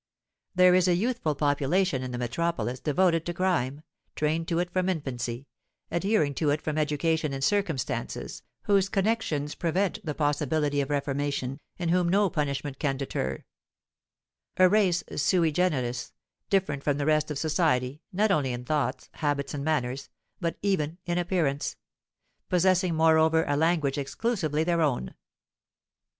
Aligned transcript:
"There 0.55 0.73
is 0.73 0.87
a 0.87 0.95
youthful 0.95 1.35
population 1.35 2.01
in 2.01 2.09
the 2.09 2.17
metropolis 2.17 2.79
devoted 2.79 3.23
to 3.27 3.35
crime, 3.35 3.83
trained 4.15 4.47
to 4.47 4.57
it 4.57 4.71
from 4.71 4.89
infancy, 4.89 5.45
adhering 5.91 6.33
to 6.41 6.49
it 6.49 6.59
from 6.59 6.79
education 6.79 7.33
and 7.33 7.43
circumstances, 7.43 8.41
whose 8.63 8.89
connections 8.89 9.53
prevent 9.53 10.03
the 10.03 10.15
possibility 10.15 10.81
of 10.81 10.89
reformation, 10.89 11.59
and 11.77 11.91
whom 11.91 12.09
no 12.09 12.31
punishment 12.31 12.79
can 12.79 12.97
deter; 12.97 13.43
a 14.57 14.67
race 14.67 15.03
'sui 15.17 15.51
generis,' 15.51 16.13
different 16.49 16.83
from 16.83 16.97
the 16.97 17.05
rest 17.05 17.29
of 17.29 17.37
society, 17.37 18.01
not 18.11 18.31
only 18.31 18.53
in 18.53 18.65
thoughts, 18.65 19.07
habits, 19.13 19.53
and 19.53 19.63
manners, 19.63 20.09
but 20.39 20.57
even 20.63 20.97
in 21.05 21.19
appearance; 21.19 21.75
possessing, 22.49 22.95
moreover, 22.95 23.45
a 23.47 23.55
language 23.55 23.99
exclusively 23.99 24.63
their 24.63 24.81
own. 24.81 25.13